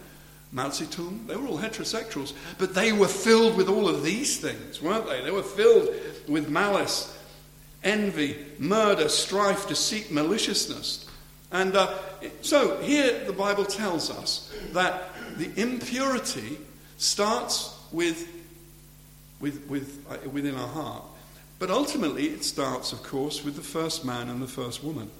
[0.51, 4.81] Mao Zedong, they were all heterosexuals, but they were filled with all of these things,
[4.81, 5.21] weren't they?
[5.23, 5.89] They were filled
[6.27, 7.17] with malice,
[7.83, 11.05] envy, murder, strife, deceit, maliciousness.
[11.51, 11.97] And uh,
[12.41, 16.57] so here the Bible tells us that the impurity
[16.97, 18.27] starts with,
[19.39, 21.03] with, with, uh, within our heart.
[21.61, 25.11] But ultimately, it starts, of course, with the first man and the first woman.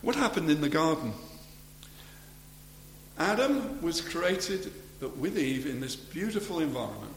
[0.00, 1.12] What happened in the garden?
[3.18, 4.72] Adam was created
[5.18, 7.12] with Eve in this beautiful environment.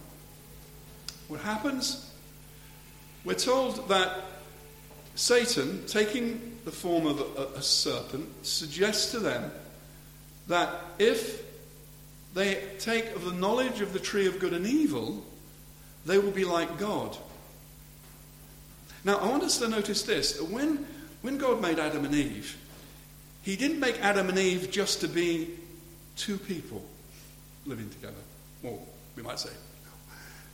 [1.30, 2.12] What happens?
[3.24, 4.20] We're told that
[5.16, 9.50] Satan, taking the form of a, a serpent, suggests to them
[10.50, 10.70] that
[11.00, 11.44] if
[12.34, 15.24] they take of the knowledge of the tree of good and evil,
[16.06, 17.16] they will be like God.
[19.04, 20.86] Now, I want us to notice this when,
[21.22, 22.58] when God made Adam and Eve,
[23.42, 25.50] he didn't make Adam and Eve just to be
[26.16, 26.84] two people
[27.66, 28.14] living together.
[28.64, 28.80] Or
[29.16, 29.50] we might say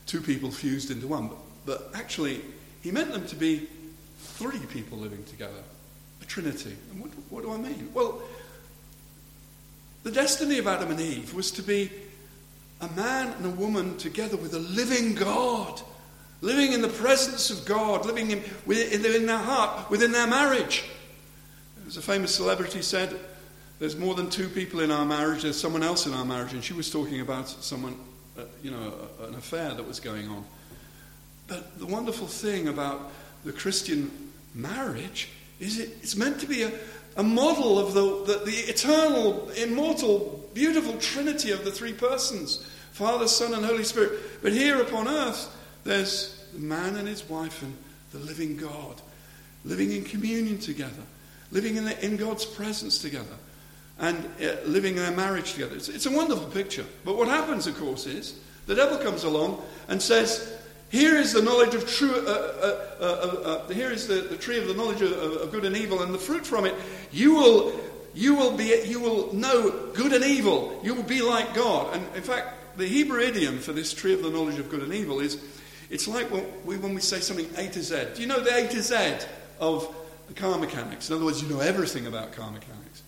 [0.05, 1.27] two people fused into one.
[1.27, 2.41] But, but actually,
[2.81, 3.67] he meant them to be
[4.19, 5.61] three people living together,
[6.21, 6.75] a trinity.
[6.91, 7.89] And what, what do I mean?
[7.93, 8.21] Well,
[10.03, 11.91] the destiny of Adam and Eve was to be
[12.79, 15.81] a man and a woman together with a living God
[16.41, 20.85] living in the presence of God, living in, within their heart, within their marriage.
[21.87, 23.17] As a famous celebrity said,
[23.79, 26.53] there's more than two people in our marriage, there's someone else in our marriage.
[26.53, 27.95] And she was talking about someone,
[28.37, 30.43] uh, you know, an affair that was going on.
[31.47, 33.11] But the wonderful thing about
[33.45, 34.11] the Christian
[34.53, 36.71] marriage is it, it's meant to be a,
[37.15, 43.27] a model of the, the, the eternal, immortal, beautiful trinity of the three persons Father,
[43.27, 44.41] Son, and Holy Spirit.
[44.41, 45.55] But here upon earth,
[45.87, 47.75] there's the man and his wife and
[48.11, 49.01] the living God,
[49.65, 51.03] living in communion together,
[51.51, 53.35] living in, the, in God's presence together,
[53.99, 55.75] and uh, living their marriage together.
[55.75, 56.85] It's, it's a wonderful picture.
[57.03, 60.57] But what happens, of course, is the devil comes along and says,
[60.89, 64.37] here is the knowledge of true, uh, uh, uh, uh, uh here is the, the,
[64.37, 66.75] tree of the knowledge of, of, good and evil, and the fruit from it.
[67.11, 67.79] You will,
[68.13, 70.79] you will be, you will know good and evil.
[70.83, 71.93] You will be like God.
[71.93, 74.93] And in fact, the Hebrew idiom for this tree of the knowledge of good and
[74.93, 75.43] evil is
[75.89, 78.07] it's like when we, when we say something A to Z.
[78.15, 79.25] Do you know the A to Z
[79.59, 79.93] of
[80.35, 81.09] car mechanics?
[81.09, 83.03] In other words, you know everything about car mechanics.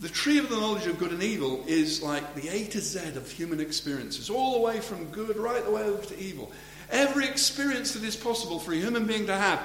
[0.00, 3.16] The tree of the knowledge of good and evil is like the A to Z
[3.16, 6.50] of human experiences, all the way from good right the way over to evil.
[6.90, 9.62] Every experience that is possible for a human being to have,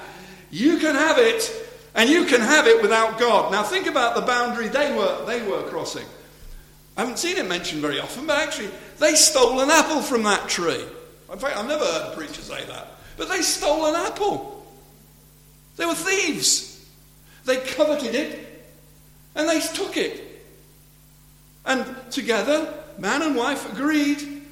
[0.50, 1.50] you can have it,
[1.94, 3.52] and you can have it without God.
[3.52, 6.06] Now think about the boundary they were, they were crossing.
[6.96, 10.48] I haven't seen it mentioned very often, but actually, they stole an apple from that
[10.48, 10.84] tree.
[11.32, 12.88] In fact, I've never heard a preacher say that.
[13.16, 14.66] But they stole an apple.
[15.76, 16.86] They were thieves.
[17.44, 18.48] They coveted it
[19.34, 20.24] and they took it.
[21.64, 24.42] And together, man and wife agreed.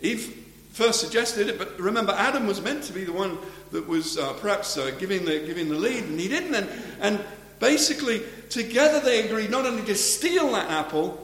[0.00, 3.38] Eve first suggested it, but remember, Adam was meant to be the one
[3.72, 6.54] that was uh, perhaps uh, giving, the, giving the lead, and he didn't.
[6.54, 6.68] And,
[7.00, 7.24] and
[7.58, 11.18] basically, together they agreed not only to steal that apple,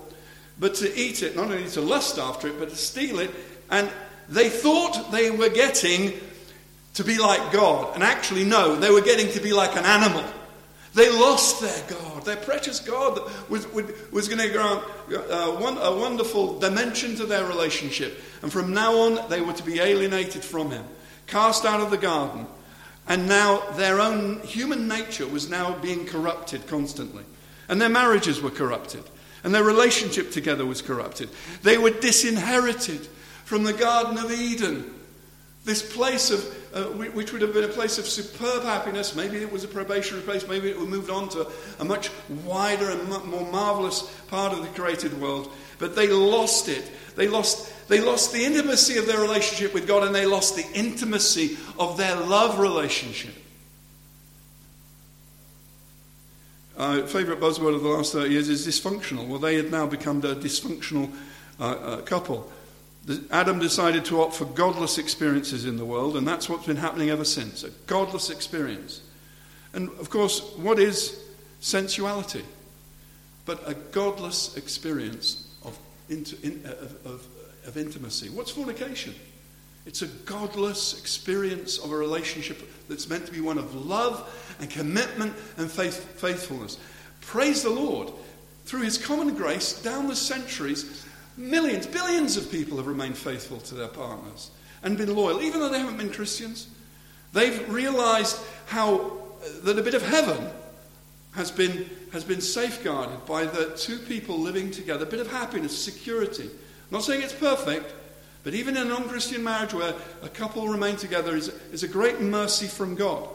[0.58, 3.30] but to eat it, not only to lust after it, but to steal it.
[3.70, 3.90] And
[4.32, 6.18] they thought they were getting
[6.94, 10.24] to be like God, and actually, no, they were getting to be like an animal.
[10.94, 13.66] They lost their God, their precious God that was,
[14.10, 18.20] was going to grant uh, a wonderful dimension to their relationship.
[18.42, 20.84] And from now on, they were to be alienated from Him,
[21.26, 22.46] cast out of the garden.
[23.08, 27.24] And now their own human nature was now being corrupted constantly.
[27.68, 29.02] And their marriages were corrupted.
[29.44, 31.30] And their relationship together was corrupted.
[31.62, 33.08] They were disinherited
[33.44, 34.92] from the Garden of Eden.
[35.64, 39.52] This place of, uh, which would have been a place of superb happiness, maybe it
[39.52, 42.10] was a probationary place, maybe it moved on to a much
[42.44, 45.52] wider and more marvelous part of the created world.
[45.78, 46.90] But they lost it.
[47.14, 50.66] They lost, they lost the intimacy of their relationship with God and they lost the
[50.74, 53.34] intimacy of their love relationship.
[56.76, 59.28] Uh, favourite buzzword of the last 30 years is dysfunctional.
[59.28, 61.12] Well, they had now become a dysfunctional
[61.60, 62.50] uh, uh, couple.
[63.30, 67.10] Adam decided to opt for godless experiences in the world, and that's what's been happening
[67.10, 69.00] ever since a godless experience.
[69.72, 71.18] And of course, what is
[71.60, 72.44] sensuality?
[73.44, 75.76] But a godless experience of,
[76.08, 76.24] in,
[76.64, 77.26] uh, of, of,
[77.66, 78.28] of intimacy.
[78.28, 79.14] What's fornication?
[79.84, 84.70] It's a godless experience of a relationship that's meant to be one of love and
[84.70, 86.78] commitment and faith, faithfulness.
[87.20, 88.12] Praise the Lord.
[88.64, 91.04] Through his common grace, down the centuries,
[91.36, 94.50] millions, billions of people have remained faithful to their partners
[94.82, 96.68] and been loyal, even though they haven't been Christians.
[97.32, 100.50] They've realized how uh, that a bit of heaven
[101.34, 105.76] has been, has been safeguarded by the two people living together, a bit of happiness,
[105.76, 106.44] security.
[106.44, 107.94] I'm not saying it's perfect,
[108.44, 111.88] but even in a non Christian marriage where a couple remain together is, is a
[111.88, 113.28] great mercy from God.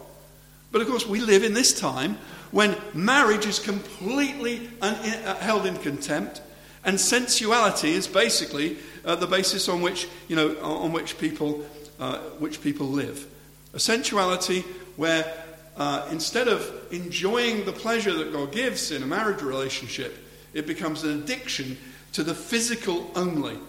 [0.72, 2.18] But of course, we live in this time
[2.52, 6.42] when marriage is completely un- uh, held in contempt,
[6.88, 11.64] and sensuality is basically uh, the basis on which, you know, on which people,
[12.00, 13.28] uh, which people live.
[13.74, 14.62] A sensuality
[14.96, 15.32] where
[15.76, 20.18] uh, instead of enjoying the pleasure that God gives in a marriage relationship,
[20.54, 21.78] it becomes an addiction
[22.14, 23.60] to the physical only.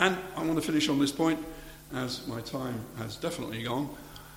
[0.00, 1.38] And I want to finish on this point,
[1.94, 3.88] as my time has definitely gone.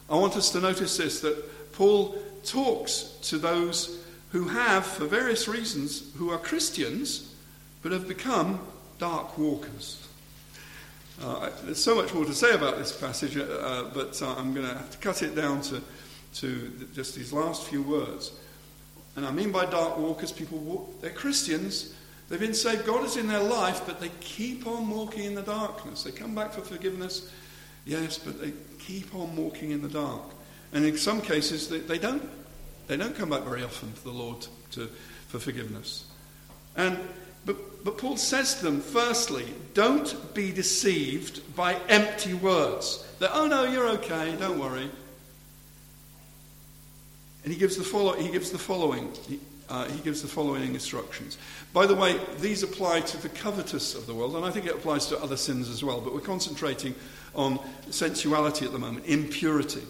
[0.08, 5.48] I want us to notice this that Paul talks to those who have, for various
[5.48, 7.32] reasons, who are Christians,
[7.86, 8.60] but have become
[8.98, 10.08] dark walkers.
[11.22, 14.68] Uh, there's so much more to say about this passage, uh, but uh, I'm going
[14.68, 15.84] to have to cut it down to,
[16.38, 18.32] to just these last few words.
[19.16, 21.94] And I mean by dark walkers, people, walk, they're Christians,
[22.28, 25.44] they've been saved, God is in their life, but they keep on walking in the
[25.44, 26.02] darkness.
[26.02, 27.32] They come back for forgiveness,
[27.86, 30.24] yes, but they keep on walking in the dark.
[30.74, 32.28] And in some cases, they, they don't.
[32.88, 34.88] They don't come back very often to the Lord to,
[35.28, 36.06] for forgiveness.
[36.76, 36.98] And,
[37.46, 43.06] but, but Paul says to them, firstly, don't be deceived by empty words.
[43.20, 44.90] That, oh no, you're okay, don't worry.
[47.44, 49.12] And he gives the, follow, he gives the following.
[49.28, 51.38] He, uh, he gives the following instructions.
[51.74, 54.74] By the way, these apply to the covetous of the world, and I think it
[54.74, 56.94] applies to other sins as well, but we're concentrating
[57.34, 59.82] on sensuality at the moment, impurity.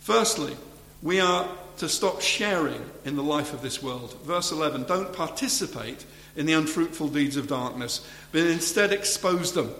[0.00, 0.56] Firstly,
[1.02, 1.48] we are
[1.80, 4.14] to stop sharing in the life of this world.
[4.22, 6.04] Verse 11 don't participate
[6.36, 9.72] in the unfruitful deeds of darkness, but instead expose them.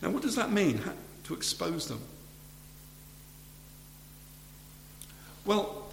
[0.00, 0.80] Now, what does that mean,
[1.24, 2.00] to expose them?
[5.44, 5.92] Well,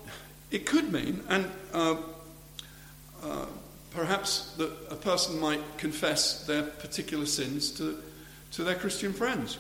[0.52, 1.98] it could mean, and uh,
[3.22, 3.46] uh,
[3.92, 8.02] perhaps that a person might confess their particular sins to,
[8.54, 9.58] to their Christian friends.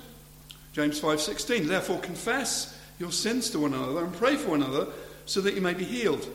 [0.71, 4.87] James 5:16 Therefore confess your sins to one another and pray for one another
[5.25, 6.25] so that you may be healed.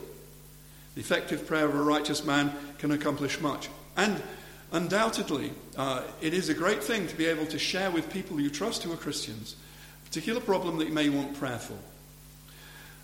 [0.93, 3.69] The effective prayer of a righteous man can accomplish much.
[3.95, 4.21] And
[4.71, 8.49] undoubtedly, uh, it is a great thing to be able to share with people you
[8.49, 9.55] trust who are Christians
[10.03, 11.77] a particular problem that you may want prayer for.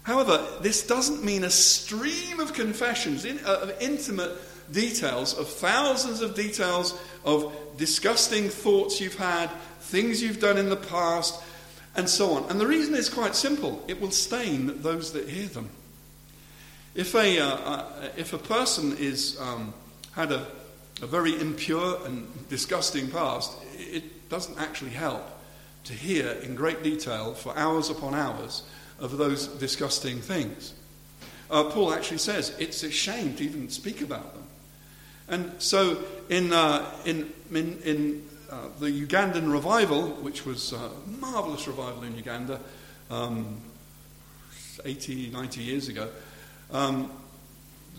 [0.03, 4.31] However, this doesn't mean a stream of confessions, in, uh, of intimate
[4.71, 9.49] details, of thousands of details of disgusting thoughts you've had,
[9.79, 11.41] things you've done in the past,
[11.95, 12.49] and so on.
[12.49, 15.69] And the reason is quite simple it will stain those that hear them.
[16.95, 19.73] If a, uh, uh, if a person is, um,
[20.11, 20.45] had a,
[21.01, 25.23] a very impure and disgusting past, it doesn't actually help
[25.85, 28.63] to hear in great detail for hours upon hours
[28.99, 30.73] of those disgusting things.
[31.49, 34.43] Uh, Paul actually says it's a shame to even speak about them.
[35.27, 41.67] And so, in, uh, in, in, in uh, the Ugandan revival, which was a marvelous
[41.67, 42.59] revival in Uganda
[43.09, 43.57] um,
[44.85, 46.07] 80, 90 years ago,
[46.71, 47.09] um,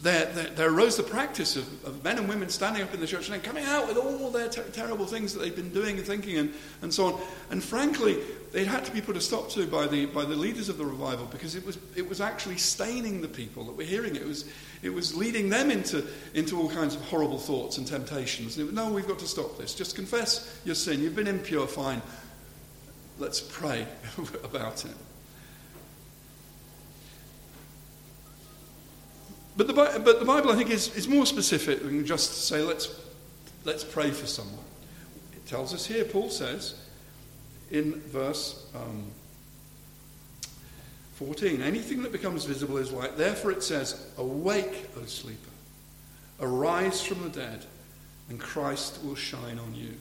[0.03, 3.07] there, there, there, arose the practice of, of, men and women standing up in the
[3.07, 6.07] church and coming out with all their ter- terrible things that they've been doing and
[6.07, 7.21] thinking and, and so on.
[7.51, 8.19] And frankly,
[8.53, 10.85] they had to be put a stop to by the, by the leaders of the
[10.85, 14.23] revival because it was, it was actually staining the people that were hearing it.
[14.23, 14.45] It was,
[14.83, 18.59] it was leading them into, into all kinds of horrible thoughts and temptations.
[18.59, 19.75] And was, no, we've got to stop this.
[19.75, 21.01] Just confess your sin.
[21.01, 22.03] You've been impure, fine.
[23.19, 23.87] Let's pray
[24.45, 24.95] about it.
[29.57, 33.01] But, the, but the Bible, I think, is, is more specific than just say, let's,
[33.65, 34.65] let's pray for someone.
[35.33, 36.75] It tells us here, Paul says
[37.71, 39.07] in verse um,
[41.15, 43.17] 14 anything that becomes visible is light.
[43.17, 45.51] Therefore, it says, Awake, O sleeper,
[46.41, 47.65] arise from the dead,
[48.29, 49.95] and Christ will shine on you.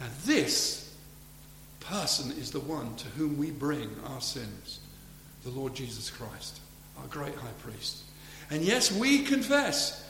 [0.00, 0.94] Now, this
[1.80, 4.80] person is the one to whom we bring our sins
[5.44, 6.60] the Lord Jesus Christ,
[6.98, 8.02] our great high priest.
[8.50, 10.06] And yes, we confess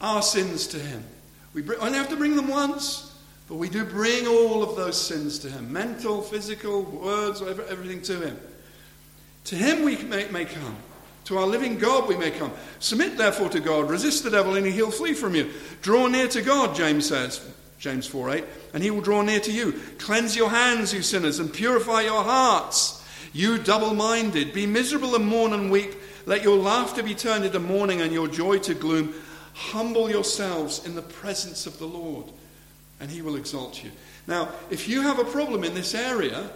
[0.00, 1.04] our sins to him.
[1.54, 3.16] We only have to bring them once,
[3.48, 8.20] but we do bring all of those sins to him mental, physical, words, everything to
[8.20, 8.38] him.
[9.44, 10.76] To him we may, may come.
[11.26, 12.52] To our living God we may come.
[12.80, 15.52] Submit therefore to God, resist the devil, and he'll flee from you.
[15.80, 17.40] Draw near to God, James says,
[17.78, 18.44] James 4 8,
[18.74, 19.72] and he will draw near to you.
[19.98, 23.02] Cleanse your hands, you sinners, and purify your hearts,
[23.32, 24.52] you double minded.
[24.52, 25.94] Be miserable and mourn and weep.
[26.26, 29.14] Let your laughter be turned into mourning and your joy to gloom.
[29.54, 32.26] Humble yourselves in the presence of the Lord,
[33.00, 33.90] and he will exalt you.
[34.26, 36.50] Now, if you have a problem in this area,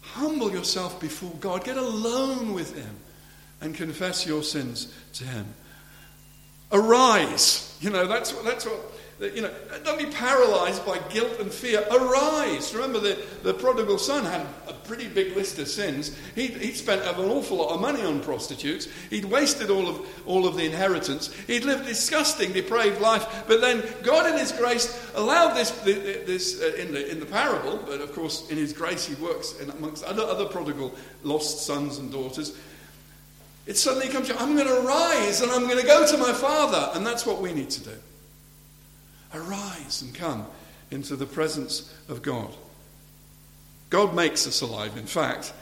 [0.00, 1.64] humble yourself before God.
[1.64, 2.96] Get alone with him
[3.60, 5.46] and confess your sins to him.
[6.72, 7.76] Arise.
[7.80, 8.80] You know, that's what, that's what
[9.20, 9.50] you know,
[9.84, 11.84] don't be paralyzed by guilt and fear.
[11.90, 12.74] Arise.
[12.74, 16.16] Remember, the, the prodigal son had a pretty big list of sins.
[16.34, 18.88] He'd, he'd spent an awful lot of money on prostitutes.
[19.10, 21.32] He'd wasted all of, all of the inheritance.
[21.46, 23.44] He'd lived a disgusting, depraved life.
[23.46, 27.78] But then God, in His grace, allowed this, this uh, in, the, in the parable.
[27.86, 32.10] But of course, in His grace, He works amongst other, other prodigal lost sons and
[32.10, 32.56] daughters.
[33.66, 36.18] It suddenly comes to you, I'm going to rise and I'm going to go to
[36.18, 36.90] my father.
[36.94, 37.96] And that's what we need to do.
[39.34, 40.46] Arise and come
[40.90, 42.54] into the presence of God.
[43.90, 45.52] God makes us alive, in fact.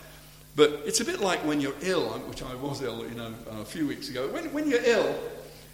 [0.55, 3.65] But it's a bit like when you're ill, which I was ill, you know, a
[3.65, 4.29] few weeks ago.
[4.29, 5.19] When, when you're ill,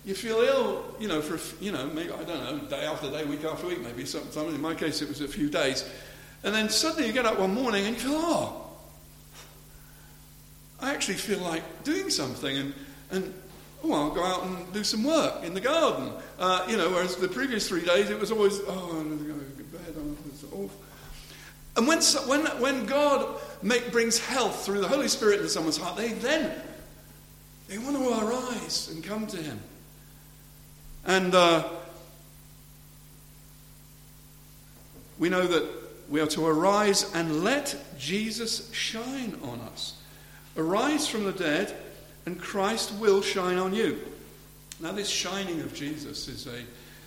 [0.05, 3.25] you feel ill, you know, for, you know, maybe, I don't know, day after day,
[3.25, 4.05] week after week, maybe.
[4.05, 5.89] Sometimes, in my case, it was a few days.
[6.45, 8.67] And then suddenly you get up one morning and you feel, oh,
[10.81, 12.57] I actually feel like doing something.
[12.57, 12.75] And,
[13.11, 13.35] and
[13.85, 16.13] oh, I'll go out and do some work in the garden.
[16.39, 19.63] Uh, you know, whereas the previous three days it was always, oh, I'm going to
[19.65, 19.95] bed,
[20.55, 20.71] oh.
[21.77, 25.97] And when, when, when God make, brings health through the Holy Spirit into someone's heart,
[25.97, 26.61] they then,
[27.69, 29.61] they want to arise and come to Him.
[31.05, 31.69] And uh,
[35.19, 35.71] we know that
[36.09, 40.01] we are to arise and let Jesus shine on us.
[40.57, 41.77] Arise from the dead
[42.29, 43.99] and Christ will shine on you.
[44.81, 46.61] Now, this shining of Jesus is a,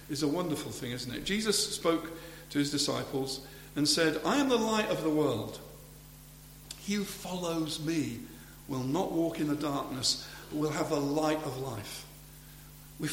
[0.10, 1.26] is a wonderful thing, isn't it?
[1.26, 2.12] Jesus spoke
[2.50, 3.46] to his disciples
[3.76, 5.60] and said, I am the light of the world.
[6.80, 8.22] He who follows me
[8.68, 12.08] will not walk in the darkness, but will have the light of life.
[13.00, 13.08] we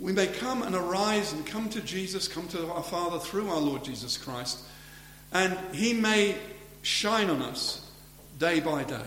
[0.00, 3.60] we may come and arise and come to Jesus, come to our Father through our
[3.60, 4.64] Lord Jesus Christ,
[5.32, 6.36] and He may
[6.82, 7.88] shine on us
[8.36, 9.06] day by day,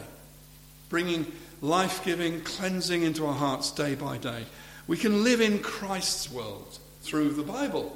[0.88, 1.32] bringing
[1.62, 4.46] life giving, cleansing into our hearts day by day.
[4.88, 7.96] We can live in Christ's world through the Bible.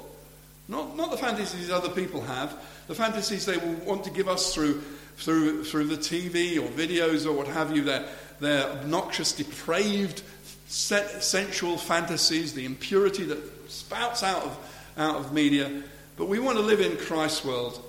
[0.68, 2.56] Not, not the fantasies other people have,
[2.86, 4.80] the fantasies they will want to give us through,
[5.16, 8.06] through, through the TV or videos or what have you, their,
[8.40, 10.22] their obnoxious, depraved,
[10.66, 15.82] sensual fantasies, the impurity that spouts out of, out of media.
[16.16, 17.82] But we want to live in Christ's world.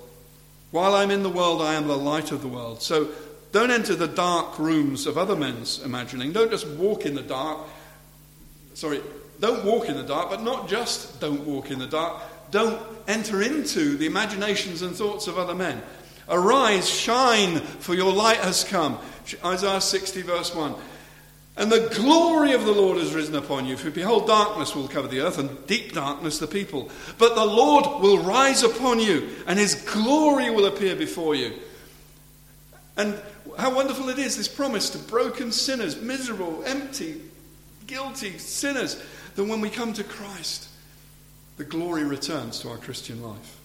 [0.70, 2.82] While I'm in the world, I am the light of the world.
[2.82, 3.08] So
[3.52, 6.32] don't enter the dark rooms of other men's imagining.
[6.32, 7.60] Don't just walk in the dark.
[8.74, 9.00] Sorry,
[9.40, 12.22] don't walk in the dark, but not just don't walk in the dark.
[12.50, 15.82] Don't enter into the imaginations and thoughts of other men.
[16.28, 18.98] Arise, shine, for your light has come.
[19.44, 20.74] Isaiah 60, verse 1.
[21.58, 23.76] And the glory of the Lord has risen upon you.
[23.76, 26.90] For behold, darkness will cover the earth, and deep darkness the people.
[27.16, 31.54] But the Lord will rise upon you, and his glory will appear before you.
[32.96, 33.18] And
[33.58, 37.20] how wonderful it is, this promise to broken sinners, miserable, empty,
[37.86, 39.02] guilty sinners,
[39.34, 40.68] that when we come to Christ,
[41.56, 43.58] the glory returns to our Christian life.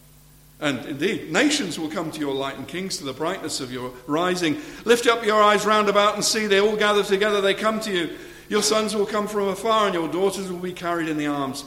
[0.60, 3.92] And indeed, nations will come to your light and kings to the brightness of your
[4.06, 4.58] rising.
[4.86, 7.92] Lift up your eyes round about and see, they all gather together, they come to
[7.92, 8.18] you.
[8.48, 11.64] Your sons will come from afar, and your daughters will be carried in the arms.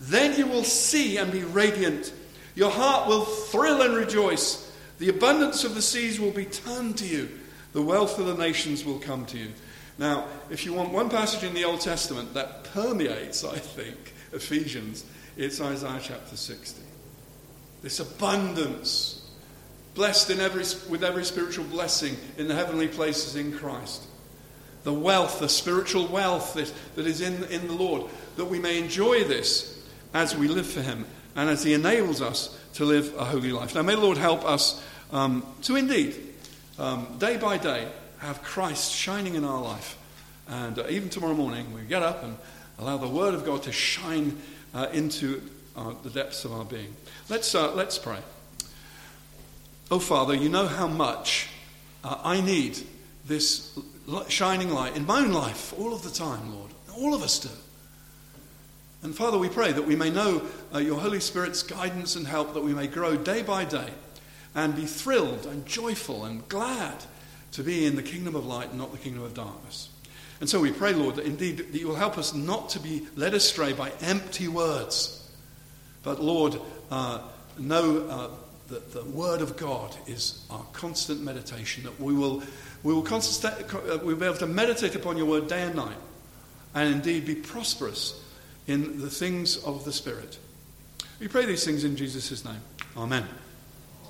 [0.00, 2.12] Then you will see and be radiant.
[2.54, 4.67] Your heart will thrill and rejoice.
[4.98, 7.28] The abundance of the seas will be turned to you.
[7.72, 9.52] The wealth of the nations will come to you.
[9.98, 15.04] Now, if you want one passage in the Old Testament that permeates, I think, Ephesians,
[15.36, 16.82] it's Isaiah chapter 60.
[17.82, 19.30] This abundance,
[19.94, 24.04] blessed in every, with every spiritual blessing in the heavenly places in Christ.
[24.84, 28.78] the wealth, the spiritual wealth that, that is in, in the Lord, that we may
[28.78, 31.04] enjoy this as we live for Him
[31.36, 33.74] and as He enables us to live a holy life.
[33.74, 36.16] Now, may the Lord help us um, to indeed,
[36.78, 37.88] um, day by day,
[38.18, 39.96] have Christ shining in our life.
[40.48, 42.36] And uh, even tomorrow morning, we get up and
[42.78, 44.38] allow the Word of God to shine
[44.74, 45.42] uh, into
[45.76, 46.94] uh, the depths of our being.
[47.28, 48.18] Let's, uh, let's pray.
[49.90, 51.48] Oh, Father, you know how much
[52.04, 52.78] uh, I need
[53.26, 53.78] this
[54.28, 56.70] shining light in my own life all of the time, Lord.
[56.96, 57.50] All of us do.
[59.02, 60.42] And Father, we pray that we may know
[60.74, 63.90] uh, your Holy Spirit's guidance and help, that we may grow day by day
[64.58, 67.04] and be thrilled and joyful and glad
[67.52, 69.88] to be in the kingdom of light and not the kingdom of darkness.
[70.40, 73.06] And so we pray, Lord, that indeed that you will help us not to be
[73.14, 75.30] led astray by empty words,
[76.02, 77.20] but, Lord, uh,
[77.56, 78.30] know uh,
[78.66, 82.42] that the Word of God is our constant meditation, that we will,
[82.82, 85.96] we will constant, uh, we'll be able to meditate upon your Word day and night,
[86.74, 88.20] and indeed be prosperous
[88.66, 90.36] in the things of the Spirit.
[91.20, 92.60] We pray these things in Jesus' name.
[92.96, 93.24] Amen.